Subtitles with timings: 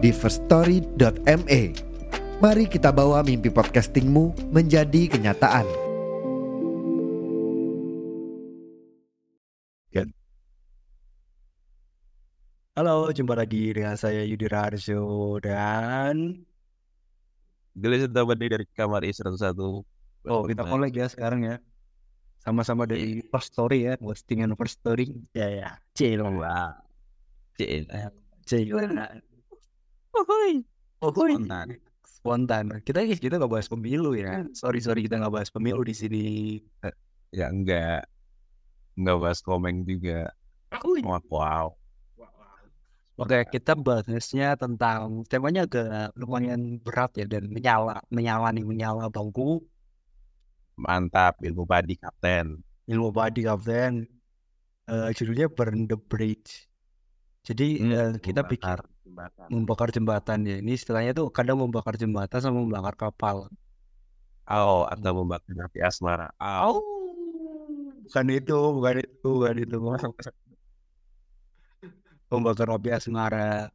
[0.00, 1.62] di firststory.me.
[2.40, 5.68] Mari kita bawa mimpi podcastingmu menjadi kenyataan.
[12.80, 16.32] Halo, jumpa lagi dengan saya Yudi Raharjo dan
[17.76, 19.52] Gelis Tabadi dari kamar I101
[20.24, 21.56] oh kita collab ya sekarang ya.
[22.40, 25.12] Sama-sama dari First Story ya, postingan First Story.
[25.36, 26.24] Ya ya, cil
[27.60, 27.84] Cil
[28.48, 28.80] cil.
[30.10, 30.66] Ohoy,
[31.00, 31.32] ohoy.
[31.38, 31.68] Spontan
[32.04, 32.64] Spontan.
[32.84, 34.44] Kita kita nggak bahas pemilu ya.
[34.52, 36.24] Sorry sorry kita nggak bahas pemilu di sini.
[37.32, 38.04] Ya enggak
[38.98, 40.28] Enggak bahas komeng juga
[40.70, 41.66] Wow, wow.
[43.20, 49.60] Oke, kita bahasnya tentang temanya agak lumayan berat ya dan menyala, menyala nih, menyala bangku
[50.80, 54.08] Mantap ilmu padi kapten ilmu body kapten
[54.90, 56.66] Eh judulnya Burn the Bridge
[57.46, 58.80] jadi eh, kita pikir
[59.10, 59.46] jembatan.
[59.50, 60.56] membakar jembatan ya.
[60.62, 63.50] Ini istilahnya tuh kadang membakar jembatan sama membakar kapal.
[64.46, 66.30] Oh atau membakar api asmara.
[66.40, 66.78] Oh
[68.06, 69.76] bukan itu bukan itu bukan itu
[72.30, 73.70] membakar api asmara.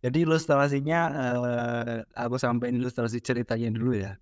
[0.00, 4.16] Jadi ilustrasinya eh, aku sampein ilustrasi ceritanya dulu ya.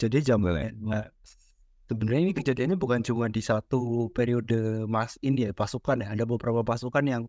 [0.00, 1.04] Jadi zaman nah,
[1.84, 6.16] sebenarnya ini kejadiannya bukan cuma di satu periode mas ini ya pasukan ya.
[6.16, 7.22] Ada beberapa pasukan yang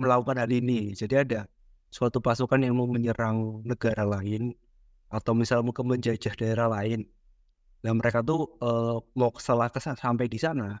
[0.00, 0.96] melakukan hal ini.
[0.96, 1.44] Jadi ada
[1.92, 4.56] suatu pasukan yang mau menyerang negara lain
[5.12, 7.04] atau misalnya mau ke menjajah daerah lain.
[7.84, 10.80] Dan mereka tuh eh, mau setelah kesan sampai di sana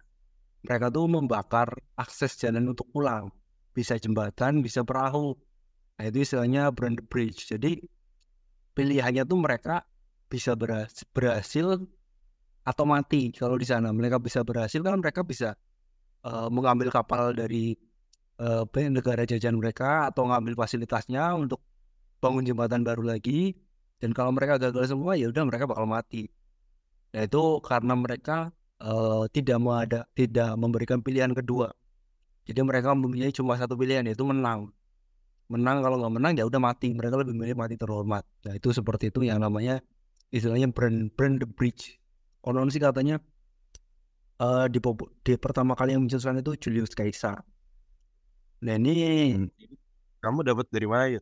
[0.64, 3.32] mereka tuh membakar akses jalan untuk pulang.
[3.72, 5.32] Bisa jembatan bisa perahu.
[5.96, 7.48] Nah itu istilahnya the bridge.
[7.48, 7.80] Jadi
[8.76, 9.84] pilihannya tuh mereka
[10.28, 11.66] bisa berhasil, berhasil
[12.64, 13.88] atau mati kalau di sana.
[13.88, 15.56] Mereka bisa berhasil kan mereka bisa
[16.24, 17.76] eh, mengambil kapal dari
[18.40, 21.60] ya, negara jajahan mereka atau ngambil fasilitasnya untuk
[22.24, 23.52] bangun jembatan baru lagi.
[24.00, 26.32] Dan kalau mereka gagal semua ya udah mereka bakal mati.
[27.12, 28.48] Nah itu karena mereka
[28.80, 31.68] eh, tidak mau ada tidak memberikan pilihan kedua.
[32.48, 34.72] Jadi mereka mempunyai cuma satu pilihan yaitu menang.
[35.52, 36.96] Menang kalau nggak menang ya udah mati.
[36.96, 38.24] Mereka lebih milih mati terhormat.
[38.48, 39.84] Nah itu seperti itu yang namanya
[40.32, 42.00] istilahnya burn burn the bridge.
[42.40, 43.20] Konon sih katanya
[44.40, 44.80] eh di,
[45.20, 47.44] di pertama kali yang mencetuskan itu Julius Caesar
[48.60, 49.48] nah ini.
[50.20, 51.20] Kamu dapat dari mana ya?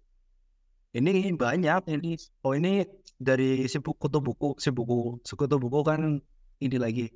[0.97, 2.17] ini banyak ini.
[2.43, 2.83] Oh ini
[3.19, 6.23] dari si buku kutu buku si buku sekutu buku kan
[6.59, 7.07] ini lagi.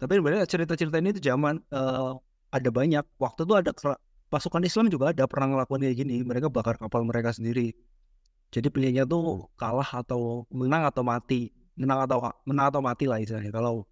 [0.00, 2.12] Tapi sebenarnya cerita-cerita ini tuh zaman eh,
[2.50, 3.04] ada banyak.
[3.20, 3.70] Waktu itu ada
[4.32, 6.16] pasukan Islam juga ada pernah ngelakuin kayak gini.
[6.26, 7.70] Mereka bakar kapal mereka sendiri.
[8.52, 11.52] Jadi pilihannya tuh kalah atau menang atau mati.
[11.78, 13.52] Menang atau menang atau mati lah istilahnya.
[13.54, 13.86] Kalau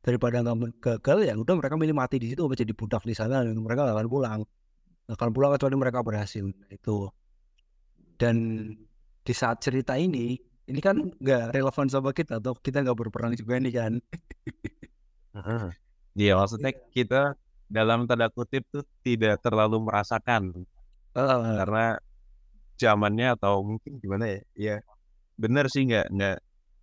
[0.00, 3.52] daripada nggak gagal ya udah mereka milih mati di situ menjadi budak di sana dan
[3.60, 4.40] mereka nggak akan pulang
[5.10, 7.10] akan pulang kecuali mereka berhasil itu.
[8.14, 8.36] Dan
[9.26, 10.38] di saat cerita ini
[10.70, 13.92] ini kan nggak relevan sama kita atau kita nggak berperang juga nih kan.
[16.18, 17.38] Iya maksudnya kita
[17.70, 20.66] dalam tanda kutip tuh tidak terlalu merasakan.
[21.14, 21.98] Eh, karena
[22.78, 24.74] zamannya atau mungkin gimana ya ya
[25.38, 26.36] bener sih nggak nggak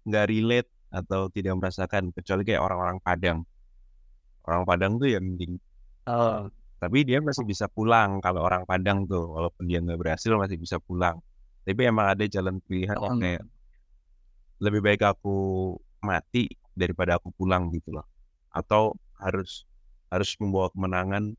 [0.07, 3.39] nggak relate atau tidak merasakan kecuali kayak orang-orang Padang.
[4.47, 5.59] Orang Padang tuh ya mending
[6.07, 6.39] eh,
[6.77, 10.77] tapi dia masih bisa pulang kalau orang Padang tuh walaupun dia nggak berhasil masih bisa
[10.77, 11.17] pulang.
[11.65, 13.23] Tapi emang ada jalan pilihan yang Hmm.
[13.23, 13.43] kayak
[14.57, 15.35] lebih baik aku
[16.01, 18.05] mati daripada aku pulang gitu loh.
[18.53, 19.65] Atau harus
[20.07, 21.35] harus membawa kemenangan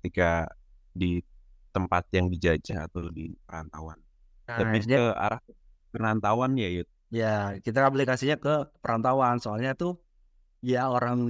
[0.00, 0.50] ketika
[0.92, 1.22] di
[1.70, 4.00] tempat yang dijajah atau di perantauan.
[4.48, 5.40] Nah, lebih ini- ke arah
[5.92, 6.88] perantauan ya Yud.
[7.08, 9.38] Ya kita aplikasinya ke perantauan.
[9.40, 10.00] Soalnya tuh
[10.60, 11.24] ya orang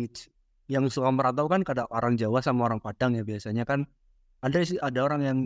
[0.69, 3.89] yang suka merantau kan kadang orang Jawa sama orang Padang ya biasanya kan.
[4.39, 5.39] Ada sih ada orang yang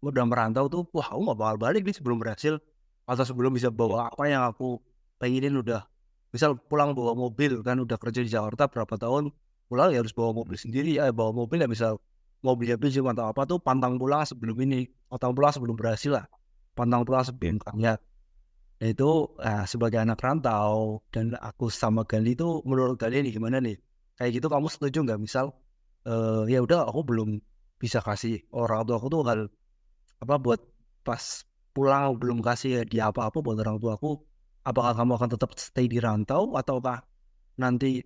[0.00, 2.56] udah merantau tuh wah aku nggak bakal balik nih sebelum berhasil.
[3.04, 4.78] Atau sebelum bisa bawa apa yang aku
[5.18, 5.84] pengenin udah.
[6.30, 9.34] Misal pulang bawa mobil kan udah kerja di Jakarta berapa tahun
[9.66, 10.96] pulang ya harus bawa mobil sendiri.
[10.96, 11.98] Ya bawa mobil ya misal
[12.40, 16.24] mobilnya pinjam atau apa tuh pantang pulang sebelum ini pantang pulang sebelum berhasil lah.
[16.72, 17.98] Pantang pulang sebelum kaya
[18.80, 19.10] Nah itu
[19.44, 23.76] ah, sebagai anak rantau dan aku sama Gali itu menurut nih gimana nih?
[24.20, 25.20] Kayak gitu kamu setuju nggak?
[25.24, 25.56] Misal
[26.04, 27.40] eh, ya udah aku belum
[27.80, 29.48] bisa kasih orang tua aku tuh hal
[30.20, 30.60] apa buat
[31.00, 34.20] pas pulang belum kasih hadiah apa-apa buat orang tuaku
[34.68, 37.00] apakah kamu akan tetap stay di rantau ataukah
[37.56, 38.04] nanti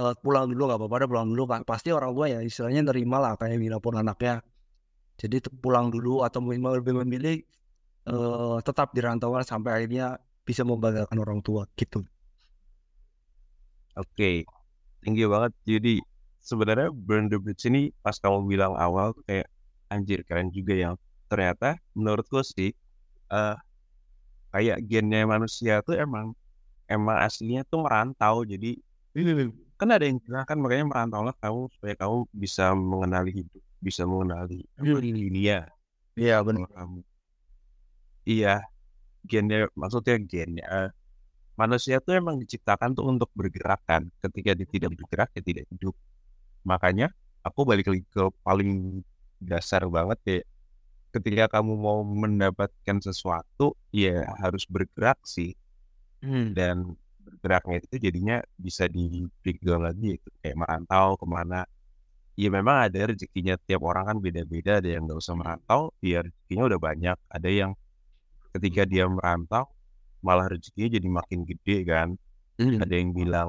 [0.00, 3.32] uh, pulang dulu nggak apa-apa pulang dulu kan pasti orang tua ya istilahnya nerima lah
[3.36, 4.40] kayak pun anaknya
[5.20, 7.44] jadi pulang dulu atau lebih memilih
[8.08, 10.16] uh, tetap di rantauan sampai akhirnya
[10.48, 12.00] bisa membanggakan orang tua gitu
[14.00, 14.48] oke okay.
[15.08, 15.52] Tinggi banget.
[15.64, 15.94] Jadi
[16.44, 19.48] sebenarnya burn the bridge ini pas kamu bilang awal tuh kayak
[19.88, 20.94] anjir keren juga yang
[21.32, 22.76] ternyata menurutku sih
[23.32, 23.56] uh,
[24.52, 26.36] kayak gennya manusia tuh emang
[26.88, 28.44] emang aslinya tuh merantau.
[28.44, 28.76] Jadi
[29.80, 34.02] kan ada yang bilang kan makanya merantau lah kamu supaya kamu bisa mengenali hidup bisa
[34.02, 35.70] mengenali dunia
[36.18, 36.42] iya.
[36.42, 36.66] benar.
[36.74, 37.00] Kamu.
[38.28, 38.66] Iya
[39.28, 40.90] gennya maksudnya gennya uh,
[41.58, 44.06] manusia tuh emang diciptakan tuh untuk bergerak kan.
[44.22, 45.94] Ketika dia tidak bergerak dia tidak hidup.
[46.62, 47.10] Makanya
[47.42, 49.02] aku balik lagi ke paling
[49.42, 50.40] dasar banget ya.
[51.10, 55.52] Ketika kamu mau mendapatkan sesuatu ya harus bergerak sih.
[56.18, 56.50] Hmm.
[56.50, 61.62] dan bergeraknya itu jadinya bisa di breakdown lagi itu kayak merantau ke mana.
[62.38, 63.54] Ya memang ada rezekinya.
[63.58, 64.82] Tiap orang kan beda-beda.
[64.82, 67.18] Ada yang nggak usah merantau ya rezekinya udah banyak.
[67.30, 67.70] Ada yang
[68.54, 69.70] ketika dia merantau
[70.24, 72.08] malah rezekinya jadi makin gede kan
[72.58, 72.82] hmm.
[72.82, 73.48] ada yang bilang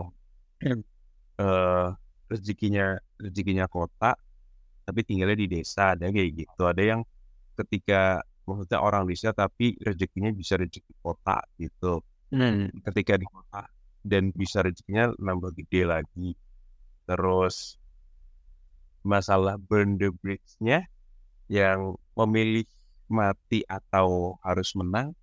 [1.41, 1.93] uh,
[2.29, 4.13] rezekinya rezekinya kota
[4.85, 7.01] tapi tinggalnya di desa ada kayak gitu ada yang
[7.57, 12.01] ketika maksudnya orang desa tapi rezekinya bisa rezeki kota gitu
[12.33, 12.85] hmm.
[12.89, 13.69] ketika di kota
[14.01, 16.33] dan bisa rezekinya nambah gede lagi
[17.05, 17.77] terus
[19.01, 20.85] masalah burn the bridge-nya
[21.49, 22.67] yang memilih
[23.09, 25.17] mati atau harus menang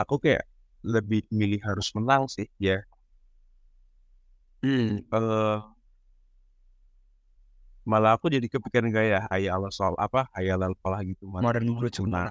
[0.00, 0.44] aku kayak
[0.80, 2.80] lebih milih harus menang sih ya.
[4.60, 5.00] Hmm.
[5.08, 5.64] uh,
[7.88, 10.28] malah aku jadi kepikiran kayak hayal Allah soal apa?
[10.36, 12.28] Hayal falah gitu modern lucu nah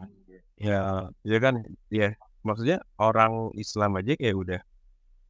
[0.57, 1.61] ya ya kan?
[1.89, 2.13] Ya
[2.45, 4.61] maksudnya orang Islam aja kayak udah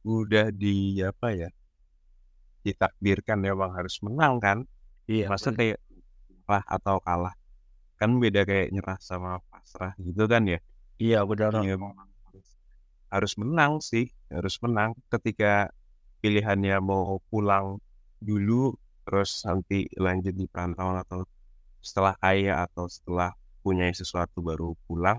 [0.04, 1.48] udah di apa ya
[2.64, 4.58] ditakdirkan memang harus menang kan?
[5.08, 5.80] Iya masa kayak
[6.44, 7.34] kalah atau kalah?
[7.96, 10.60] Kan beda kayak nyerah sama pasrah gitu kan ya?
[11.00, 11.52] Iya benar.
[11.64, 11.76] Ya,
[13.10, 15.70] harus menang sih harus menang ketika
[16.22, 17.82] pilihannya mau pulang
[18.22, 18.74] dulu
[19.04, 21.26] terus nanti lanjut di perantauan atau
[21.80, 23.34] setelah kaya atau setelah
[23.64, 25.18] punya sesuatu baru pulang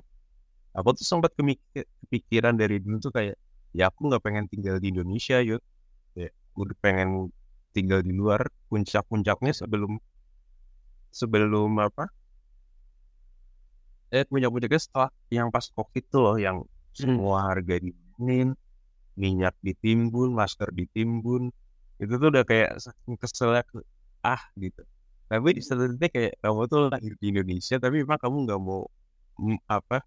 [0.72, 3.36] aku tuh sempat kepikiran dari dulu tuh kayak
[3.76, 5.62] ya aku nggak pengen tinggal di Indonesia yuk
[6.16, 7.32] ya udah pengen
[7.76, 10.00] tinggal di luar puncak-puncaknya sebelum
[11.12, 12.08] sebelum apa
[14.12, 16.58] eh puncak-puncaknya setelah yang pas covid tuh loh yang.
[16.96, 18.56] Semua harga dingin
[19.20, 21.52] minyak ditimbun masker ditimbun.
[22.02, 23.64] Itu tuh udah kayak saking keselnya
[24.26, 24.82] ah gitu.
[25.32, 28.82] Tapi di satu titik kayak kamu tuh lahir di Indonesia tapi memang kamu nggak mau
[29.68, 30.04] apa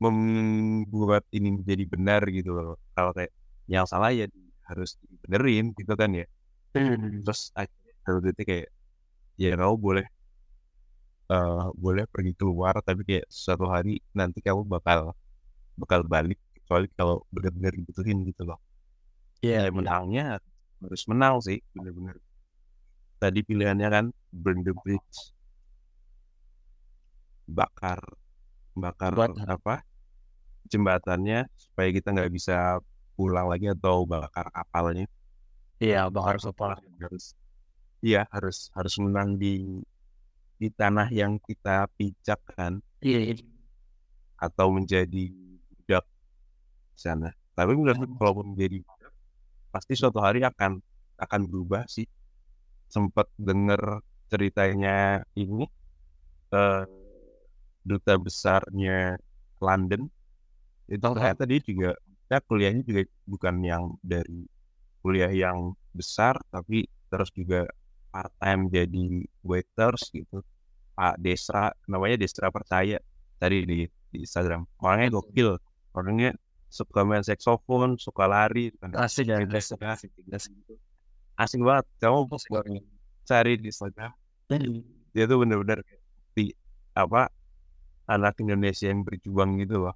[0.00, 2.76] membuat ini menjadi benar gitu loh.
[2.96, 3.32] Kalau kayak
[3.70, 4.26] yang salah ya
[4.68, 6.26] harus dibenerin gitu kan ya.
[6.70, 7.26] Hmm.
[7.26, 8.68] terus akhirnya satu titik kayak
[9.34, 10.06] ya kamu boleh
[11.34, 15.14] uh, boleh pergi keluar tapi kayak suatu hari nanti kamu bakal
[15.80, 18.60] bakal balik kecuali kalau benar-benar dibutuhin gitu loh.
[19.40, 20.38] Ya yeah, menangnya
[20.84, 22.20] harus menang sih bener-bener.
[23.16, 25.32] Tadi pilihannya kan burn the bridge.
[27.48, 28.00] Bakar
[28.76, 29.34] bakar Buat.
[29.48, 29.82] apa?
[30.70, 32.78] jembatannya supaya kita nggak bisa
[33.18, 35.10] pulang lagi atau bakar kapalnya.
[35.82, 36.78] Iya bakar kapal.
[37.02, 37.34] Harus
[38.00, 39.82] iya harus harus menang di
[40.60, 42.78] di tanah yang kita pijak kan?
[43.02, 43.34] Iya, iya.
[44.40, 45.28] atau menjadi
[47.00, 47.32] sana.
[47.56, 48.84] Tapi menurut kalau menjadi
[49.72, 50.76] pasti suatu hari akan
[51.16, 52.04] akan berubah sih.
[52.90, 55.64] Sempat dengar ceritanya ini
[56.52, 56.84] uh,
[57.86, 59.16] duta besarnya
[59.62, 60.10] London.
[60.90, 61.90] Itu ternyata dia juga
[62.30, 64.46] ya kuliahnya juga bukan yang dari
[65.02, 67.66] kuliah yang besar tapi terus juga
[68.10, 70.42] part time jadi waiters gitu.
[70.94, 72.98] Pak Desra namanya Desra percaya
[73.40, 73.78] tadi di,
[74.12, 74.66] di Instagram.
[74.82, 75.56] Orangnya gokil.
[75.96, 76.36] Orangnya
[76.70, 78.94] suka main saksofon, suka lari, kan.
[78.94, 80.54] asik ya, asik, asik, asik,
[81.34, 81.86] asik banget.
[81.98, 82.54] Kamu asik
[83.26, 84.14] cari di Instagram,
[85.10, 85.82] dia tuh bener-bener
[86.34, 86.54] di
[86.94, 87.26] apa
[88.06, 89.94] anak Indonesia yang berjuang gitu loh.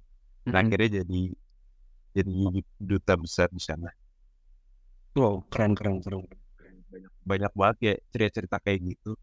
[0.51, 1.21] Nah, akhirnya jadi
[2.15, 3.91] jadi duta besar di sana.
[5.15, 6.23] Wow, keren keren keren.
[6.91, 9.15] Banyak, banyak banget ya cerita-cerita kayak gitu.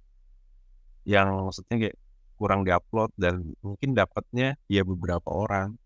[1.09, 1.97] Yang maksudnya kayak
[2.37, 5.78] kurang diupload dan mungkin dapatnya ya beberapa orang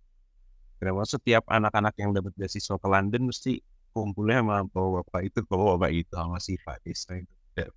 [0.76, 3.52] Kenapa setiap anak-anak yang dapat beasiswa ke London mesti
[3.96, 6.52] kumpulnya sama bapak-bapak itu, bapak-bapak itu sama si
[6.84, 7.34] Desa itu.
[7.56, 7.68] Ya.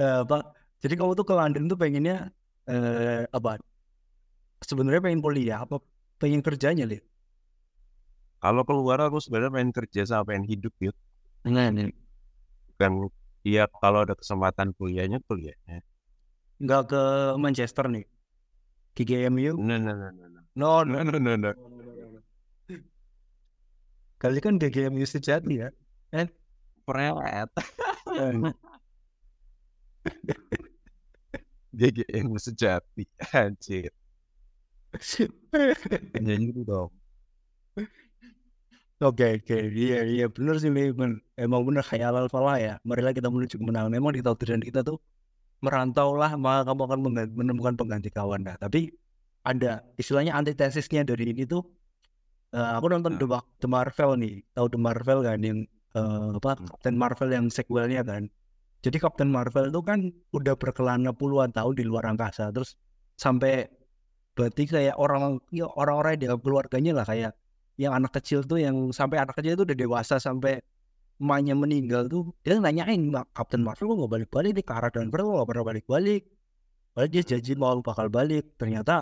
[0.00, 0.42] Uh, Pak,
[0.82, 2.32] jadi kamu tuh ke London tuh pengennya
[2.66, 3.60] uh, apa?
[4.60, 5.80] sebenarnya pengen kuliah apa
[6.20, 7.04] pengen kerjanya lihat
[8.40, 10.96] Kalau keluar aku sebenarnya pengen kerja sama pengen hidup gitu.
[11.44, 11.92] nah nih
[12.76, 12.92] Bukan
[13.44, 15.80] iya kalau ada kesempatan kuliahnya kuliahnya.
[16.60, 17.02] nggak ke
[17.40, 18.04] Manchester nih
[18.96, 20.40] GGMU No no no no no.
[20.56, 21.50] no no No no no no.
[24.20, 25.68] Kali kan GGMU sejati ya
[26.86, 27.50] Perelet.
[28.18, 28.34] Eh,
[31.78, 33.90] GGM sejati anjir.
[36.26, 36.90] Ya gitu dong.
[39.00, 40.70] Oke oke iya iya benar sih.
[40.74, 44.96] Men- emang benar khayal falah ya marilah kita menuju kemenangan memang di takdiran kita tuh
[45.64, 46.98] merantau lah maka kamu akan
[47.40, 48.78] menemukan pengganti kawan nah tapi
[49.50, 49.66] ada
[50.00, 51.62] istilahnya antitesisnya dari ini tuh
[52.56, 54.34] eh, aku nonton The, Mar- The Marvel nih.
[54.56, 55.58] Tahu The Marvel kan yang
[55.98, 56.66] eh, apa Hmm.
[56.70, 58.22] Captain Marvel yang sequelnya kan?
[58.84, 60.00] Jadi Captain Marvel itu kan
[60.32, 62.48] udah berkelana puluhan tahun di luar angkasa.
[62.54, 62.76] Terus
[63.20, 63.68] sampai
[64.36, 67.32] berarti kayak orang ya orang-orang di keluarganya lah kayak
[67.76, 70.60] yang anak kecil tuh yang sampai anak kecil itu udah dewasa sampai
[71.20, 74.64] emaknya meninggal tuh dia nanyain "Mak, Captain Marvel kok nggak balik-balik nih?
[74.64, 76.22] Kara dan Marvel kok nggak pernah balik-balik?
[76.94, 78.44] Padahal dia janji mau bakal balik.
[78.60, 78.94] Ternyata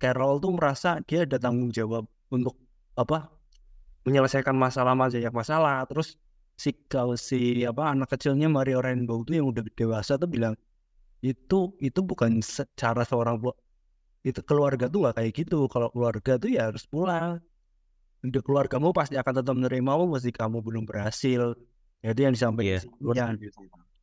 [0.00, 2.54] Carol tuh merasa dia ada tanggung jawab untuk
[2.96, 3.30] apa
[4.06, 6.16] menyelesaikan masalah banyak masalah terus
[6.56, 10.54] si kalau si apa anak kecilnya Mario Rainbow tuh yang udah dewasa tuh bilang
[11.20, 13.36] itu itu bukan secara seorang
[14.24, 17.40] itu keluarga tuh nggak kayak gitu kalau keluarga tuh ya harus pulang
[18.20, 21.56] untuk keluargamu pasti akan tetap menerimamu meski kamu belum berhasil
[22.00, 22.80] itu yang disampaikan Iya.
[22.80, 23.34] si Ian.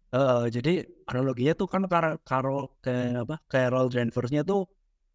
[0.07, 0.74] Eh, jadi
[1.12, 1.81] analoginya tuh kan
[2.24, 4.65] Carol kayak apa Carol Danvers-nya tuh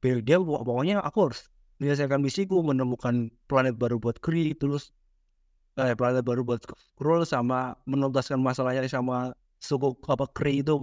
[0.02, 1.40] dia pok- pokoknya aku harus
[1.82, 4.94] menyelesaikan misiku menemukan planet baru buat Kree terus
[5.74, 10.78] eh planet baru buat Skrull sama menuntaskan masalahnya sama suku apa Kree itu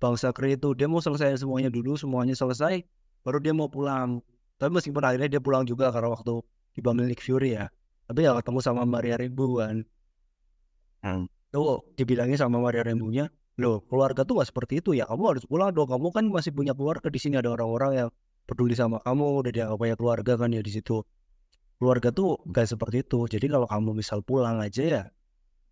[0.00, 0.72] bangsa Kree itu.
[0.72, 2.80] Dia mau selesai semuanya dulu semuanya selesai
[3.20, 4.24] baru dia mau pulang.
[4.56, 6.40] Tapi meskipun akhirnya dia pulang juga karena waktu
[6.72, 7.68] dipanggil Nick Fury ya.
[8.08, 9.84] Tapi ya ketemu sama Maria Rainbow kan.
[11.00, 11.24] Hmm.
[11.50, 15.04] tuh dibilangnya sama Maria Rainbow-nya loh keluarga tuh gak seperti itu ya.
[15.08, 15.88] Kamu harus pulang dong.
[15.88, 18.08] Kamu kan masih punya keluarga di sini ada orang-orang yang
[18.50, 20.94] peduli sama kamu udah dianggap punya keluarga kan ya di situ.
[21.78, 23.18] Keluarga tuh gak seperti itu.
[23.34, 25.02] Jadi kalau kamu misal pulang aja ya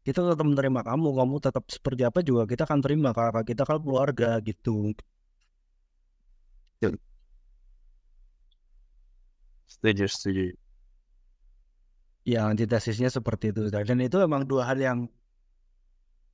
[0.07, 3.79] kita tetap menerima kamu kamu tetap seperti apa juga kita akan terima karena kita kan
[3.85, 4.75] keluarga gitu.
[9.67, 10.45] Setuju setuju.
[12.33, 13.63] ya antitesisnya seperti itu.
[13.73, 14.99] Dan itu emang dua hal yang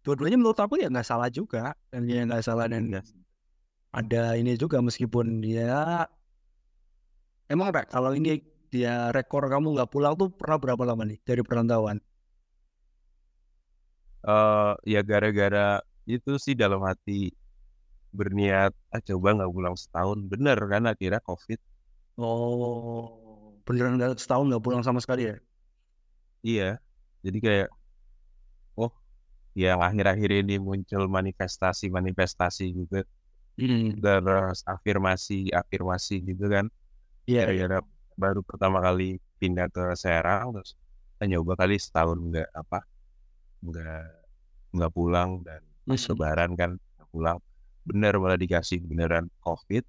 [0.05, 1.75] dua-duanya menurut aku ya nggak salah juga.
[1.93, 2.85] Dan ya nggak salah dan
[3.95, 6.05] ada ini juga meskipun dia
[7.51, 8.41] emang Rek, kalau ini
[8.73, 11.99] dia rekor kamu nggak pulang tuh pernah berapa lama nih dari perantauan?
[14.25, 17.31] Eh ya gara-gara itu sih dalam hati
[18.15, 20.19] berniat ah coba nggak pulang setahun.
[20.27, 21.61] Bener kan akhirnya covid.
[22.19, 25.37] Oh beneran nggak setahun nggak pulang sama sekali ya?
[26.45, 26.79] Iya
[27.25, 27.69] jadi kayak
[28.77, 28.93] oh
[29.57, 33.01] ya akhir-akhir ini muncul manifestasi manifestasi juga
[33.57, 34.03] hmm.
[34.05, 36.69] terus afirmasi afirmasi gitu kan
[37.25, 37.67] iya iya.
[37.67, 37.79] gara-gara
[38.15, 40.79] baru pertama kali pindah ke Serang terus
[41.19, 42.79] ah, nyoba kali setahun nggak apa
[43.65, 44.05] nggak
[44.75, 46.17] nggak pulang dan Masuk.
[46.17, 47.39] lebaran kan nggak pulang
[47.85, 49.85] bener malah dikasih beneran covid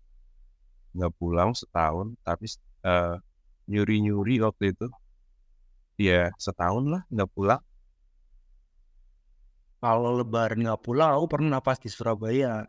[0.95, 2.47] nggak pulang setahun tapi
[2.87, 3.15] eh,
[3.67, 4.87] nyuri-nyuri waktu itu
[5.99, 7.61] ya setahun lah nggak pulang
[9.79, 12.65] kalau lebaran nggak pulang aku pernah pas di Surabaya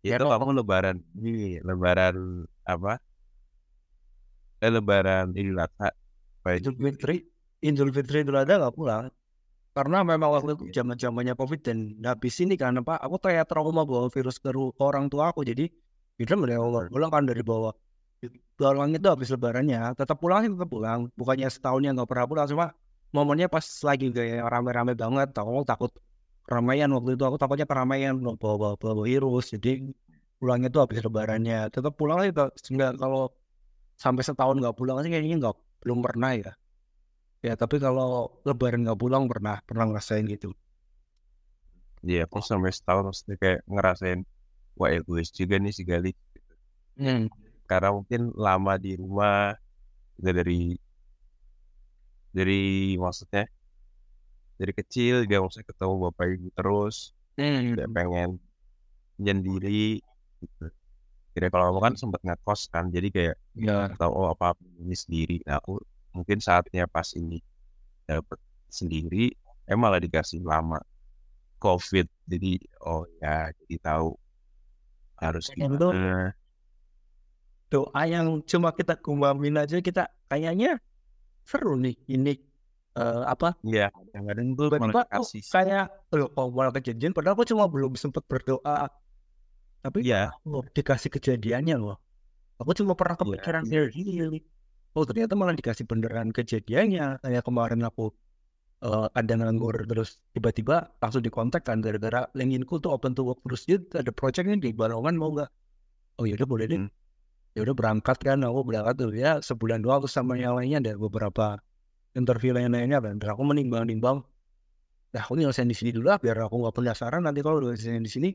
[0.00, 0.32] itu Kero.
[0.32, 3.02] kamu lebaran ini lebaran apa
[4.60, 5.88] eh lebaran Idul Adha?
[6.46, 7.16] Idul Fitri.
[7.64, 9.08] Idul Fitri Idul Adha nggak pulang.
[9.70, 13.86] Karena memang waktu itu zaman zamannya covid dan habis ini kan apa aku kayak trauma
[13.86, 14.50] bawa virus ke
[14.82, 15.46] orang tua aku.
[15.46, 15.70] Jadi
[16.18, 17.72] kita mulai awal pulang kan dari bawah.
[18.58, 19.96] Pulang itu habis lebarannya.
[19.96, 21.08] Tetap pulang sih tetap pulang.
[21.16, 22.46] Bukannya setahunnya nggak pernah pulang.
[22.50, 22.66] Cuma
[23.14, 25.28] momennya pas lagi kayak rame-rame banget.
[25.38, 25.92] Aku takut
[26.44, 27.24] keramaian waktu itu.
[27.24, 29.54] Aku takutnya keramaian bawa bawa, bawa virus.
[29.56, 29.88] Jadi
[30.36, 31.72] pulangnya itu habis lebarannya.
[31.72, 32.20] Tetap pulang
[32.58, 33.32] sih nggak kalau
[34.02, 36.52] sampai setahun nggak pulang sih kayaknya nggak belum pernah ya
[37.46, 38.08] ya tapi kalau
[38.48, 40.50] lebaran nggak pulang pernah pernah ngerasain gitu
[42.08, 44.20] Iya, aku sampai setahun maksudnya kayak ngerasain
[44.78, 46.10] wah egois juga nih si Gali.
[46.98, 47.30] hmm.
[47.70, 49.54] Karena mungkin lama di rumah
[50.18, 50.54] juga dari
[52.36, 52.60] dari
[52.98, 53.42] maksudnya
[54.60, 56.96] dari kecil dia maksudnya ketemu bapak ibu terus
[57.76, 58.30] dia pengen
[59.18, 60.00] menyendiri
[60.42, 60.66] gitu.
[61.30, 65.36] Kira kalau aku kan sempat ngekos kan jadi kayak ya tahu oh apa ini sendiri.
[65.46, 65.78] Nah aku
[66.10, 67.38] mungkin saatnya pas ini
[68.06, 69.30] dapet sendiri,
[69.66, 70.82] eh malah dikasih lama
[71.62, 72.06] COVID.
[72.26, 74.10] Jadi oh ya jadi tahu
[75.20, 76.32] harus gimana.
[77.70, 80.82] doa yang cuma kita gumamin aja kita kayaknya
[81.46, 82.34] seru nih ini
[82.98, 85.42] eh, apa Iya, kadang-kadang tuh tiba-tiba malah tuh kasih.
[85.54, 88.90] kayak loh kok malah kejadian padahal aku cuma belum sempat berdoa
[89.84, 91.96] tapi Iya, oh, dikasih kejadiannya loh.
[92.60, 93.22] Aku cuma pernah Iya.
[93.24, 94.40] kepikiran kayak gini
[94.96, 97.22] oh ternyata malah dikasih beneran kejadiannya.
[97.24, 98.12] Kayak kemarin aku
[98.84, 103.64] eh, ada nganggur terus tiba-tiba langsung dikontak kan gara-gara LinkedIn-ku tuh open to work terus.
[103.68, 105.50] Dia ada projectnya di Balongan mau nggak?
[106.20, 106.80] Oh yaudah boleh deh.
[106.84, 106.90] Hmm.
[107.56, 108.38] ya udah berangkat kan.
[108.46, 110.00] Aku berangkat tuh ya sebulan doang.
[110.04, 111.58] Terus sama yang lainnya ada beberapa
[112.18, 114.18] interview lain lainnya kan terus aku menimbang-nimbang.
[115.14, 118.10] Nah aku nyelesain di sini dulu lah biar aku nggak penasaran nanti kalau udah di
[118.10, 118.30] sini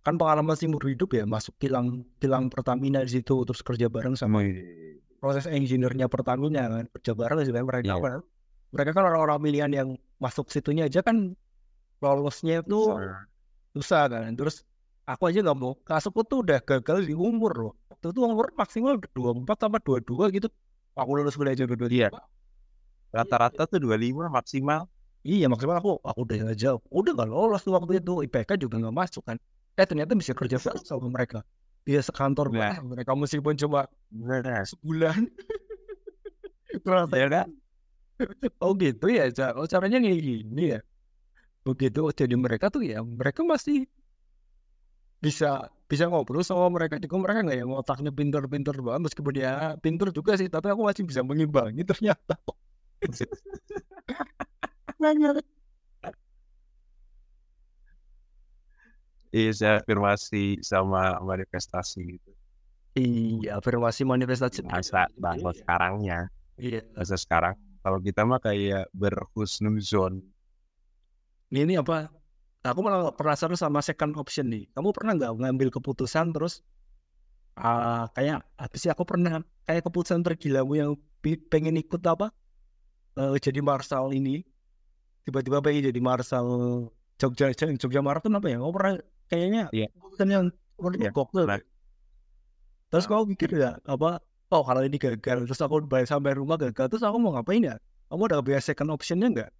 [0.00, 4.40] kan pengalaman seumur hidup ya masuk kilang kilang Pertamina di situ terus kerja bareng sama
[5.20, 7.96] proses engineer-nya Pertamina kan kerja bareng sebenarnya mereka Iya.
[8.00, 8.20] kan
[8.70, 11.34] mereka kan orang-orang pilihan yang masuk situnya aja kan
[12.00, 12.80] lolosnya itu
[13.76, 14.32] susah kan.
[14.32, 14.62] Terus
[15.04, 17.74] aku aja nggak mau kasupku tuh udah gagal di umur loh.
[17.90, 20.46] Waktu itu umur maksimal dua empat sama dua dua gitu.
[20.94, 22.08] Aku lulus kuliah aja dua Iya.
[23.10, 24.86] Rata-rata tuh 25 maksimal.
[25.20, 28.96] iya maksimal aku aku udah aja udah nggak lolos tuh waktu itu IPK juga nggak
[28.96, 29.36] masuk kan
[29.78, 31.42] eh ternyata bisa kerja sama mereka.
[31.86, 32.76] Dia sekantor Nah.
[32.84, 34.66] mereka meskipun cuma Bener.
[34.68, 35.26] sebulan.
[36.84, 37.48] Ternyata Ya kan?
[38.60, 40.80] oh gitu ya oh caranya kayak gini ya.
[41.64, 43.88] Begitu jadi mereka tuh ya mereka masih
[45.20, 47.16] bisa bisa ngobrol sama mereka juga.
[47.16, 51.24] Mereka nggak yang otaknya pinter-pinter banget meskipun dia pinter juga sih tapi aku masih bisa
[51.24, 52.36] mengimbangi ternyata
[59.30, 62.30] Iya, saya afirmasi sama manifestasi gitu.
[62.98, 66.26] iya afirmasi manifestasi Bahasa bahasa sekarangnya,
[66.58, 67.54] iya bahasa sekarang.
[67.80, 70.20] Kalau kita mah kayak berhusnuzon.
[71.50, 72.10] ini apa
[72.60, 76.60] aku malah penasaran sama second option nih kamu pernah nggak ngambil keputusan terus
[77.56, 80.90] ah kayak apa sih aku pernah kayak keputusan tergilamu yang
[81.48, 82.30] pengen ikut apa
[83.16, 84.44] eh, jadi marshal ini
[85.24, 86.46] tiba-tiba pengen jadi marshal
[87.20, 88.94] Jogja Jogja Marathon apa ya kamu pernah
[89.30, 89.86] kayaknya Iya.
[89.94, 90.44] keputusan yang
[90.80, 91.60] menurut Iya, gokil pernah.
[92.90, 94.08] terus kamu mikir ya apa
[94.50, 97.74] oh kalau ini gagal terus aku balik sampai rumah gagal terus aku mau ngapain ya
[98.10, 99.50] kamu ada biaya second optionnya nggak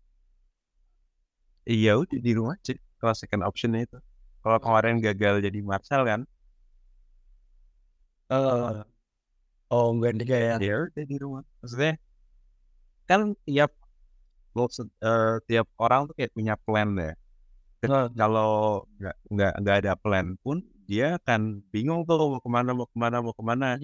[1.70, 2.72] Iya udah di rumah aja.
[3.00, 3.96] Kalau second optionnya itu.
[4.42, 6.20] Kalau kemarin gagal jadi marshal kan,
[8.30, 8.84] Eh,
[9.74, 11.42] oh enggak nih kayak ya udah di rumah.
[11.60, 11.92] Maksudnya
[13.08, 13.70] kan tiap
[14.58, 17.10] maksud, eh, tiap orang tuh kayak punya plan ya.
[17.80, 18.12] Nah.
[18.12, 22.84] Kalau nggak nggak nggak ada plan pun dia akan bingung tuh mau ke mana mau
[22.84, 23.80] ke mana mau ke mana.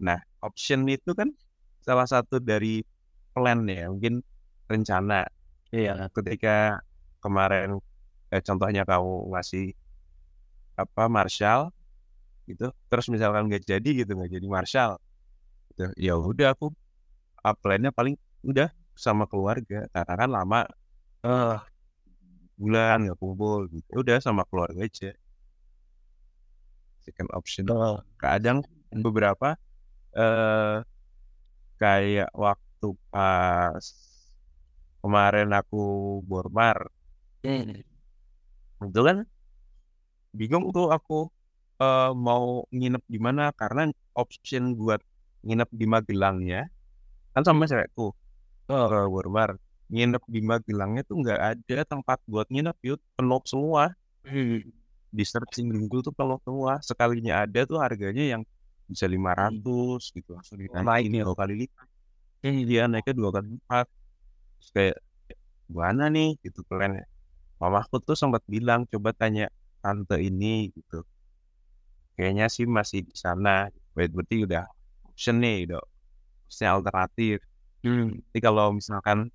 [0.00, 1.28] Nah option itu kan
[1.84, 2.80] salah satu dari
[3.36, 4.24] plan ya mungkin
[4.70, 5.28] rencana.
[5.74, 6.80] iya Ketika
[7.20, 7.76] kemarin
[8.32, 9.76] eh, contohnya kamu ngasih
[10.78, 11.74] apa marshal
[12.48, 14.90] gitu terus misalkan nggak jadi gitu nggak jadi marshal
[15.74, 16.72] gitu ya udah aku
[17.44, 20.60] uh, plannya paling udah sama keluarga karena kan lama
[21.26, 21.56] eh
[22.58, 23.90] bulan nggak kumpul gitu.
[24.02, 25.10] Udah sama keluarga aja.
[27.06, 27.64] Second option.
[27.70, 28.58] Eh, kadang
[28.90, 29.54] beberapa
[30.12, 30.82] eh
[31.78, 33.84] kayak waktu pas
[35.00, 35.82] kemarin aku
[36.26, 36.90] bormar.
[37.46, 37.70] Hmm.
[38.78, 39.22] itu kan
[40.34, 41.30] bingung tuh aku
[41.78, 43.86] eh, mau nginep di mana karena
[44.18, 44.98] option buat
[45.46, 46.66] nginep di Magelangnya
[47.32, 48.10] kan sama cewekku
[48.68, 48.84] Oh.
[48.92, 49.56] ke Bormar
[49.88, 53.92] nginep di Magelangnya tuh nggak ada tempat buat nginep yuk penuh semua.
[54.28, 54.60] Hmm.
[55.08, 56.84] di searching Google tuh penuh semua.
[56.84, 58.42] Sekalinya ada tuh harganya yang
[58.84, 60.36] bisa 500 gitu.
[60.36, 61.88] Langsung naik dinaikin dua kali lipat.
[62.44, 63.86] Dia naiknya dua kali lipat.
[64.60, 64.96] Terus kayak
[65.64, 66.36] gimana nih?
[66.44, 67.08] Gitu plannya
[67.58, 69.50] mamaku tuh sempat bilang coba tanya
[69.82, 71.02] tante ini gitu.
[72.14, 73.70] Kayaknya sih masih di sana.
[73.94, 74.66] Wait, berarti udah
[75.06, 75.82] option nih udah
[76.46, 77.42] option alternatif.
[77.78, 78.10] Hmm.
[78.10, 79.30] tapi kalau misalkan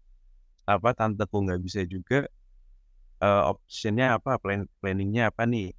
[0.63, 2.27] apa tanteku nggak bisa juga
[3.23, 5.71] eh, optionnya apa plan planningnya apa nih?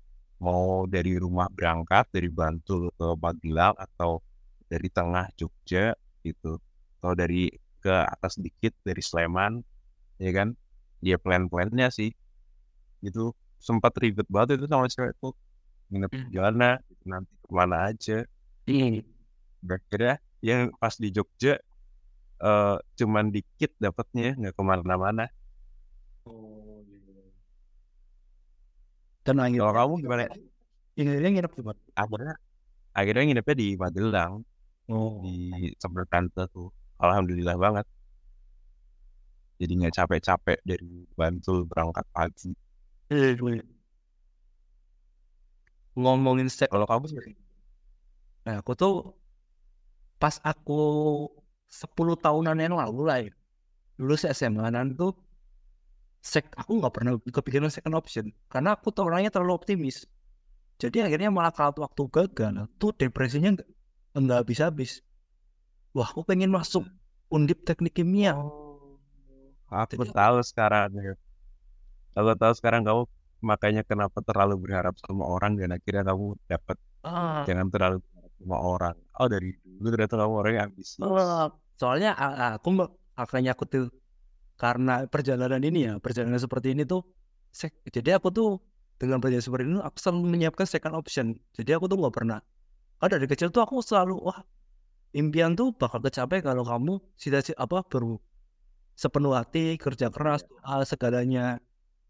[0.42, 4.20] Mau dari rumah berangkat dari Bantul ke Magelang atau
[4.68, 6.60] dari tengah Jogja gitu
[7.00, 7.48] atau dari
[7.80, 9.64] ke atas dikit dari Sleman
[10.20, 10.52] ya kan?
[11.04, 12.12] Ya plan-plannya sih
[13.04, 15.36] itu sempat ribet banget itu sama cewekku
[15.92, 18.18] nginep di mana gitu, nanti ke mana aja.
[18.64, 19.04] Hmm.
[19.64, 21.60] akhirnya yang pas di Jogja
[22.44, 25.24] eh cuman dikit dapatnya nggak ke mana-mana.
[29.24, 30.22] Dan akhirnya kalau kamu gimana?
[30.94, 31.80] akhirnya nginep di mana?
[31.98, 32.34] akhirnya
[32.94, 34.34] akhirnya nginepnya di Magelang
[34.92, 35.24] oh.
[35.24, 36.68] di seberang tante tuh.
[37.00, 37.86] Alhamdulillah banget.
[39.58, 42.52] Jadi nggak capek-capek dari Bantul berangkat pagi.
[43.08, 43.74] Eh, gue-
[45.94, 47.18] ngomongin set kalau kamu sih
[48.44, 48.92] nah aku tuh
[50.20, 50.82] pas aku
[51.74, 51.90] 10
[52.22, 53.32] tahunan yang lalu lah ya,
[53.98, 55.18] lulus SMA nan tuh
[56.22, 60.06] sek aku nggak pernah kepikiran second option karena aku tuh orangnya terlalu optimis
[60.80, 63.58] jadi akhirnya malah kalau waktu gagal tuh depresinya
[64.16, 65.04] nggak habis-habis
[65.92, 66.86] wah aku pengen masuk
[67.28, 68.38] undip teknik kimia
[69.74, 70.94] Aku Jadi- tahu sekarang.
[70.94, 71.14] ya.
[72.14, 73.10] Aku tahu sekarang kamu
[73.42, 77.98] makanya kenapa terlalu berharap sama orang dan akhirnya kamu dapat ah, jangan terlalu
[78.38, 78.94] sama orang.
[79.18, 81.02] Oh dari dulu ternyata kamu orang yang ambisius.
[81.74, 82.14] Soalnya
[82.58, 82.70] aku
[83.14, 83.86] makanya aku tuh
[84.54, 87.02] karena perjalanan ini ya perjalanan seperti ini tuh
[87.90, 88.62] jadi aku tuh
[88.98, 91.34] dengan perjalanan seperti ini aku selalu menyiapkan second option.
[91.54, 92.38] Jadi aku tuh nggak pernah
[93.02, 94.40] kan dari kecil tuh aku selalu wah
[95.12, 98.16] impian tuh bakal kecapai kalau kamu cita apa baru
[98.94, 101.58] sepenuh hati kerja keras ah, segalanya.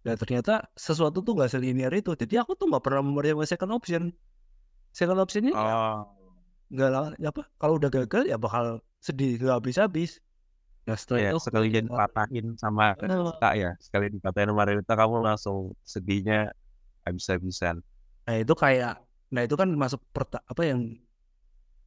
[0.05, 2.12] Dan ternyata sesuatu tuh nggak selinier itu.
[2.12, 4.03] Jadi aku tuh nggak pernah mempersiapkan second option.
[4.92, 6.05] Second optionnya Oh,
[6.70, 10.25] nggak lah apa kalau udah gagal ya bakal sedih nggak habis-habis
[10.88, 12.93] nah setelah ya itu sekali jadi dipatahin sama.
[13.01, 13.73] Rita ya.
[13.81, 16.53] Sekali dipatahin sama Rita kamu langsung sedihnya
[17.09, 17.81] habis-habisan.
[18.25, 19.01] nah itu kayak
[19.33, 20.97] nah itu kan masuk perta apa yang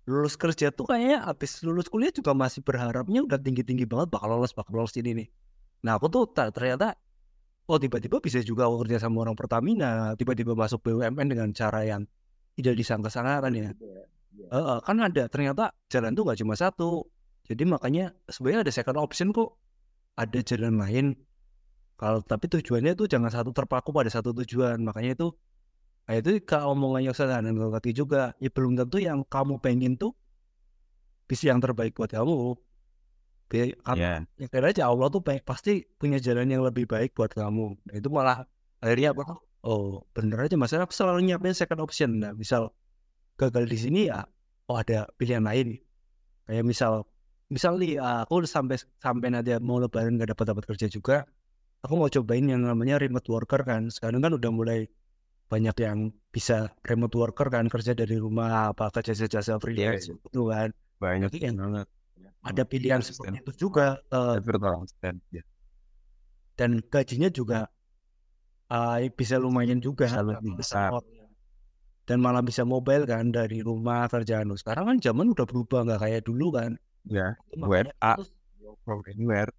[0.07, 4.53] lulus kerja tuh kayaknya habis lulus kuliah juga masih berharapnya udah tinggi-tinggi banget bakal lolos
[4.53, 5.27] bakal lolos ini nih
[5.83, 6.95] nah aku tuh tak ternyata
[7.67, 12.07] oh tiba-tiba bisa juga aku kerja sama orang Pertamina tiba-tiba masuk BUMN dengan cara yang
[12.55, 13.69] tidak disangka-sangka kan ya
[14.37, 17.03] Heeh, kan ada ternyata jalan tuh gak cuma satu.
[17.47, 19.57] Jadi makanya sebenarnya ada second option kok.
[20.17, 21.05] Ada jalan lain.
[21.97, 24.81] Kalau tapi tujuannya tuh jangan satu terpaku pada satu tujuan.
[24.83, 25.27] Makanya itu
[26.07, 28.37] nah itu kalau omongannya Ustaz dan Kaki juga.
[28.37, 30.13] Ya belum tentu yang kamu pengen tuh
[31.27, 32.55] bisa yang terbaik buat kamu.
[33.47, 34.13] Karena Ya.
[34.35, 37.79] ya kira aja Allah tuh pasti punya jalan yang lebih baik buat kamu.
[37.79, 38.43] Nah, itu malah
[38.83, 39.39] akhirnya apa?
[39.63, 42.19] Oh bener aja masalah selalu nyiapin second option.
[42.19, 42.71] Nah misal
[43.37, 44.25] gagal di sini ya
[44.67, 45.77] oh ada pilihan lain
[46.45, 47.05] kayak misal
[47.47, 51.23] misal nih aku udah sampai sampai nanti mau lebaran nggak dapat dapat kerja juga
[51.79, 54.79] aku mau cobain yang namanya remote worker kan sekarang kan udah mulai
[55.47, 60.19] banyak yang bisa remote worker kan kerja dari rumah apa kerja jasa freelance Iya.
[60.19, 61.87] itu kan Banyak Jadi kan banget.
[62.41, 64.41] ada pilihan seperti itu juga eh.
[65.31, 65.43] Ya.
[66.57, 67.69] dan gajinya juga
[68.67, 70.89] eh, bisa lumayan juga Bisa lebih besar.
[72.07, 74.55] Dan malah bisa mobile kan dari rumah kerjaan lu.
[74.55, 77.35] sekarang kan zaman udah berubah nggak kayak dulu kan Ya.
[77.55, 78.19] WFA.
[78.19, 78.35] aku tuh-
[78.83, 79.51] From anywhere.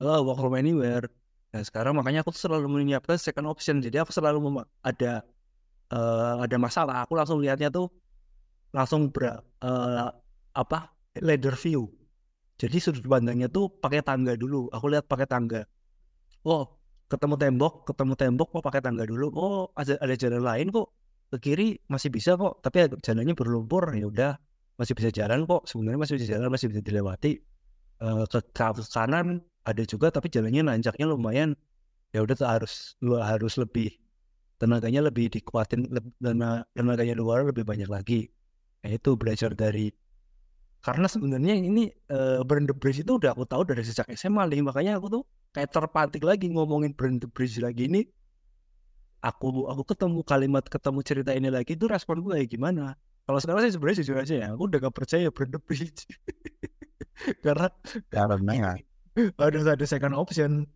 [0.00, 1.08] Oh, work from anywhere.
[1.52, 3.80] Nah, sekarang makanya aku selalu menyiapkan second option.
[3.80, 5.24] Jadi aku selalu ada
[5.92, 7.88] eh, ada masalah, aku langsung lihatnya tuh
[8.72, 10.08] langsung ber eh,
[10.52, 11.88] apa ladder view.
[12.60, 14.68] Jadi sudut pandangnya tuh pakai tangga dulu.
[14.72, 15.64] Aku lihat pakai tangga.
[16.44, 16.76] Oh,
[17.08, 19.28] ketemu tembok, ketemu tembok kok pakai tangga dulu.
[19.32, 20.88] Oh, ada ada jalan lain kok.
[21.32, 23.94] Ke kiri masih bisa kok, tapi jalannya berlumpur.
[23.96, 24.32] Ya udah,
[24.76, 25.64] masih bisa jalan kok.
[25.70, 27.40] Sebenarnya masih bisa jalan, masih bisa dilewati.
[28.04, 28.40] Eh, ke
[28.90, 31.56] kanan ada juga tapi jalannya nanjaknya lumayan
[32.12, 33.96] ya udah harus lu harus lebih
[34.58, 35.88] tenaganya lebih dikuatin
[36.74, 38.28] tenaganya luar lebih banyak lagi
[38.82, 39.94] nah, itu belajar dari
[40.84, 44.60] karena sebenarnya ini eh, Burn the Bridge itu udah aku tahu dari sejak SMA nih
[44.60, 45.22] makanya aku tuh
[45.56, 48.04] kayak terpatik lagi ngomongin Burn the Bridge lagi ini
[49.24, 52.92] aku aku ketemu kalimat ketemu cerita ini lagi itu respon gue kayak gimana?
[53.24, 56.04] Kalau sekarang sih sebenarnya jujur aja ya aku udah gak percaya the Bridge.
[57.44, 57.68] Karena
[58.12, 58.76] Karena
[59.40, 60.68] ada ada second option.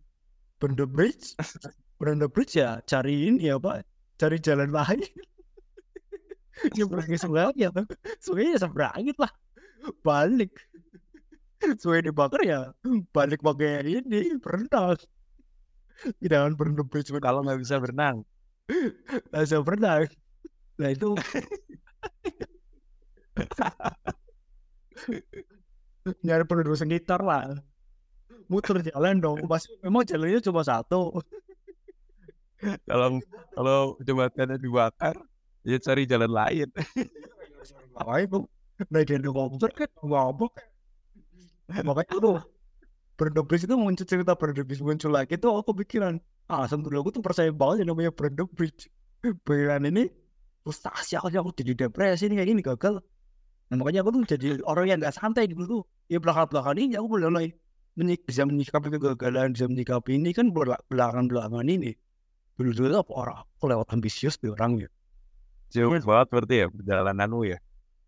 [0.59, 1.39] Burn the bridge
[2.03, 3.87] burn the bridge ya cari ini ya pak
[4.19, 5.07] cari jalan lain.
[6.75, 7.71] Nyebrangin sungai ya
[8.19, 9.31] sungai ya seberangin lah.
[10.03, 10.51] Balik.
[11.79, 12.75] Sungai dibakar ya
[13.15, 14.99] balik pakai ini berenang.
[16.19, 18.27] Jangan burn the bridge kalau nggak bisa berenang.
[19.33, 20.05] Langsung berenang
[20.79, 21.11] nah itu.
[26.23, 27.59] Nyari penduduk sekitar lah.
[28.47, 29.43] Muter jalan dong.
[29.43, 31.19] Pas memang jalannya cuma satu.
[32.87, 33.19] Kalau
[33.51, 35.19] kalau jembatannya dibakar,
[35.67, 36.71] ya cari jalan lain.
[37.99, 38.47] apa itu
[38.87, 40.55] naik helikopter kan mabok
[41.83, 42.39] makanya tuh
[43.19, 46.15] Bridge itu muncul cerita Bridge muncul lagi tuh aku pikiran
[46.49, 48.11] ah sebetulnya aku tuh percaya banget yang namanya
[48.57, 48.89] Bridge.
[49.19, 50.07] Pikiran ini
[50.63, 52.95] frustasi aku aku jadi depresi ini kayak gini gagal.
[53.69, 57.07] Nah, makanya aku tuh jadi orang yang gak santai dulu tuh ya belakang-belakang ini aku
[57.11, 57.53] mulai
[57.99, 61.91] menyik bisa menyikapi kegagalan bisa menyikapi ini kan belak- belakangan-belakangan ini.
[62.57, 64.89] Dulu dulu apa orang aku lewat ambisius tuh orang ya.
[65.69, 67.57] Jauh banget berarti ya perjalananmu ya.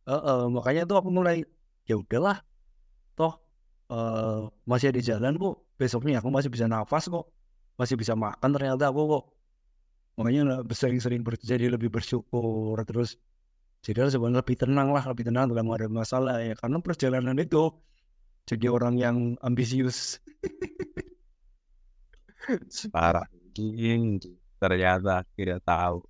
[0.10, 1.46] Heeh, makanya tuh aku mulai
[1.86, 2.42] ya udahlah
[3.14, 3.38] toh
[3.92, 7.26] eh masih ada jalan kok besoknya aku masih bisa nafas kok
[7.82, 9.24] masih bisa makan ternyata aku kok
[10.18, 10.42] makanya
[10.82, 13.10] sering-sering jadi lebih bersyukur terus
[13.86, 16.54] Jadi harus lebih tenang lah, lebih tenang dalam menghadapi masalah ya.
[16.54, 17.74] Karena perjalanan itu
[18.46, 20.22] jadi orang yang ambisius.
[22.94, 23.26] Parah.
[24.62, 26.06] Ternyata tidak tahu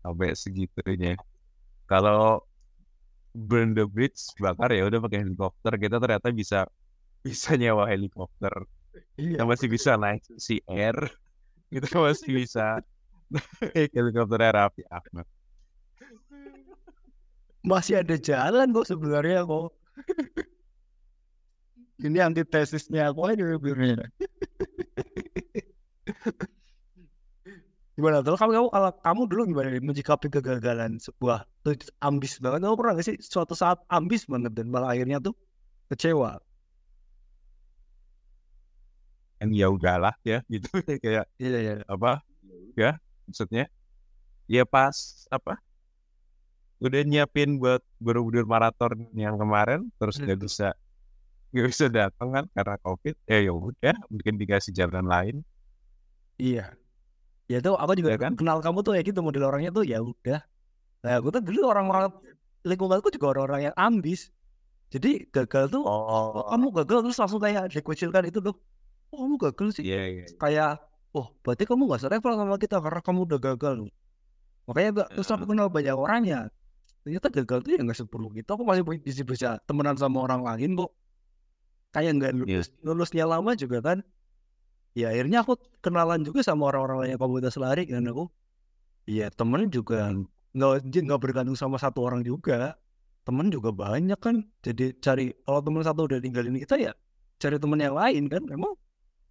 [0.00, 1.14] sampai segitunya.
[1.90, 2.42] Kalau
[3.36, 6.58] burn the bridge bakar ya udah pakai helikopter kita ternyata bisa
[7.20, 8.52] bisa nyewa helikopter
[9.16, 10.96] kita masih bisa naik si air.
[11.72, 12.78] Kita masih bisa.
[13.74, 15.26] Naik helikopter Raffi Ahmad.
[17.66, 19.74] Masih ada jalan kok sebenarnya kok.
[21.98, 24.06] Ini antitesisnya aku aja sebenarnya.
[27.98, 28.22] Gimana?
[28.22, 31.48] Tuh kamu, kamu kalau kamu dulu gimana nih menyikapi kegagalan sebuah
[32.04, 32.60] ambis banget.
[32.62, 35.34] Kamu pernah gak sih suatu saat ambis banget dan malah akhirnya tuh
[35.90, 36.38] kecewa
[39.36, 40.68] kan ya udahlah ya gitu.
[41.04, 42.24] Kayak iya iya apa
[42.76, 42.96] ya
[43.28, 43.68] maksudnya
[44.48, 45.60] ya pas apa
[46.76, 50.76] udah nyiapin buat Borobudur maraton yang kemarin terus nggak bisa
[51.52, 55.36] nggak bisa datang kan karena covid ya ya udah mungkin dikasih jalan lain.
[56.36, 56.76] Iya.
[57.48, 58.36] Ya tuh aku juga Ya kan?
[58.36, 60.44] kenal kamu tuh ya gitu model orangnya tuh ya udah.
[61.00, 62.12] Nah aku tuh dulu orang-orang
[62.66, 64.28] lingkunganku juga orang-orang yang ambis.
[64.92, 68.54] Jadi gagal tuh oh, oh kamu gagal terus langsung kayak dikucilkan itu loh
[69.12, 69.84] oh kamu gagal sih.
[69.86, 70.82] Iya iya kayak
[71.16, 73.92] oh berarti kamu gak selevel sama kita karena kamu udah gagal loh.
[74.68, 76.40] Makanya gak terus aku kenal banyak orang ya
[77.06, 80.74] ternyata gagal tuh ya gak seperlu gitu aku masih bisa bisa temenan sama orang lain
[80.74, 80.90] kok.
[81.94, 84.04] Kayak nggak lulus lulusnya lama juga kan.
[84.92, 88.28] Ya akhirnya aku kenalan juga sama orang-orang lain yang komunitas lari dan aku.
[89.08, 90.12] Ya temen juga
[90.52, 92.76] nggak nggak bergantung sama satu orang juga.
[93.24, 94.44] Temen juga banyak kan.
[94.60, 96.92] Jadi cari kalau temen satu udah tinggalin kita ya
[97.40, 98.44] cari temen yang lain kan.
[98.44, 98.76] Memang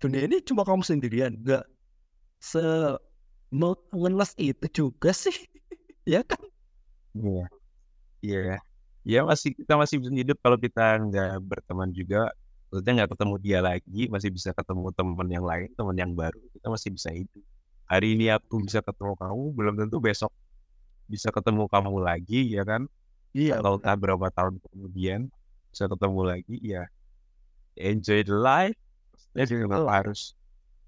[0.01, 1.63] dunia ini cuma kamu sendirian nggak
[2.39, 2.61] se
[3.93, 5.33] mengelas itu juga sih
[6.13, 6.41] ya kan
[7.15, 7.45] Iya.
[8.19, 8.55] Iya.
[9.05, 12.31] Ya masih kita masih bisa hidup kalau kita nggak berteman juga.
[12.69, 16.41] Maksudnya nggak ketemu dia lagi, masih bisa ketemu teman yang lain, teman yang baru.
[16.51, 17.43] Kita masih bisa hidup.
[17.87, 20.33] Hari ini aku bisa ketemu kamu, belum tentu besok
[21.05, 22.89] bisa ketemu kamu lagi, ya kan?
[23.37, 25.29] iya Atau entah berapa tahun kemudian
[25.69, 26.83] bisa ketemu lagi, ya
[27.77, 28.75] enjoy the life.
[29.35, 30.31] Maksudnya juga nggak harus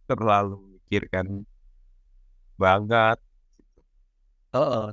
[0.07, 1.43] terlalu mikirkan
[2.55, 3.19] banget.
[4.55, 4.87] Heeh.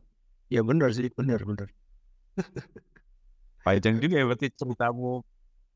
[0.50, 1.70] ya benar sih benar benar
[3.64, 5.22] Panjang juga ya berarti ceritamu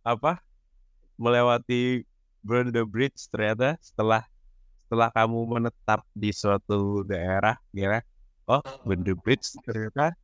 [0.03, 0.43] apa
[1.15, 2.03] melewati
[2.43, 4.27] burn the bridge ternyata setelah
[4.83, 8.03] setelah kamu menetap di suatu daerah kira
[8.51, 10.19] oh burn the bridge ternyata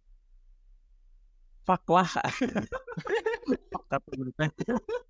[1.65, 2.11] fuck lah.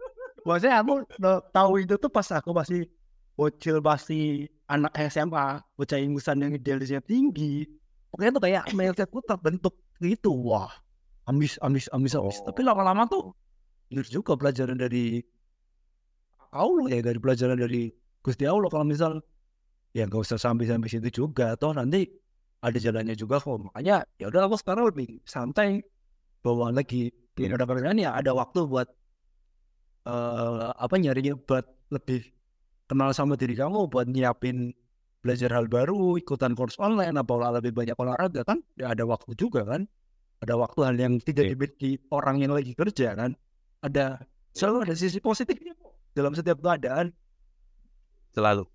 [0.44, 1.04] maksudnya aku
[1.50, 2.86] tahu itu tuh pas aku masih
[3.34, 7.66] bocil masih anak SMA bocah ingusan yang idealisnya tinggi.
[8.12, 10.30] Pokoknya tuh kayak mindsetku terbentuk gitu.
[10.30, 10.70] Wah
[11.24, 12.38] ambis ambis ambis ambis.
[12.40, 12.52] Oh.
[12.52, 13.32] tapi lama-lama tuh
[13.88, 15.24] bener juga pelajaran dari
[16.54, 17.90] Allah ya dari pelajaran dari
[18.22, 18.70] Gusti Allah.
[18.70, 19.12] Kalau misal
[19.96, 21.58] ya nggak usah sampai sampai situ juga.
[21.58, 22.06] Toh nanti
[22.62, 23.70] ada jalannya juga kok.
[23.70, 25.82] Makanya ya udah aku sekarang lebih santai
[26.40, 27.10] bawa lagi.
[27.34, 27.58] Iya.
[27.58, 28.86] ada pekerjaan ya ada waktu buat
[30.04, 32.20] eh apa nyarinya buat lebih
[32.88, 34.76] kenal sama diri kamu buat nyiapin
[35.24, 38.60] belajar hal baru ikutan course online apa olah lebih banyak olahraga kan?
[38.76, 39.88] Ya ada waktu juga kan?
[40.44, 41.50] Ada waktu hal yang tidak Iya.
[41.56, 43.32] dimiliki orang yang lagi kerja kan?
[43.80, 44.20] Ada
[44.52, 47.08] selalu ada sisi positifnya kok dalam setiap keadaan.
[48.36, 48.68] Selalu.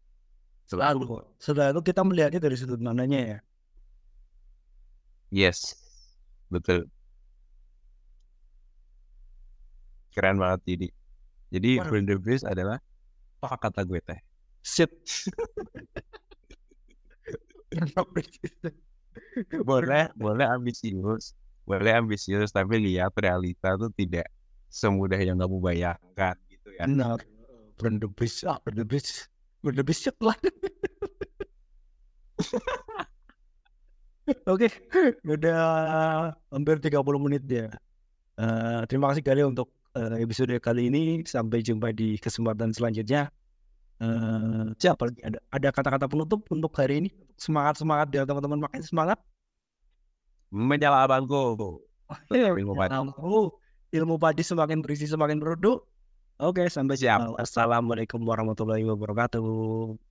[0.66, 1.22] Selalu.
[1.38, 3.38] Setelah itu kita melihatnya dari sudut mananya ya.
[5.30, 5.78] Yes.
[6.50, 6.90] Betul.
[10.10, 10.88] Keren banget jadi
[11.50, 12.06] jadi Waduh.
[12.06, 12.78] the bridge adalah
[13.42, 14.20] apa kata gue teh.
[14.62, 14.92] Shit.
[19.68, 21.38] Boleh boleh ambisius
[21.70, 24.26] boleh ambisius tapi lihat realita tuh tidak
[24.74, 26.90] semudah yang kamu bayangkan gitu ya.
[26.90, 27.22] Benar.
[27.78, 29.30] Berdebis ah berdebis
[29.62, 30.34] berdebis shit lah.
[34.46, 34.70] Oke,
[35.26, 35.58] udah
[36.54, 37.70] hampir 30 menit ya.
[38.40, 41.26] Eh, terima kasih kali untuk episode kali ini.
[41.26, 43.30] Sampai jumpa di kesempatan selanjutnya.
[44.00, 45.20] Eh, siapa lagi?
[45.22, 47.10] Ada ada kata-kata penutup untuk hari ini?
[47.36, 49.20] Semangat semangat ya teman-teman makin semangat.
[50.50, 51.78] menyala abangku
[52.34, 52.98] Ilmu padi.
[53.94, 55.86] Ilmu, padi semakin berisi semakin produk.
[56.42, 57.20] Oke, sampai Siap.
[57.22, 57.38] jumpa.
[57.38, 60.09] Assalamualaikum warahmatullahi wabarakatuh.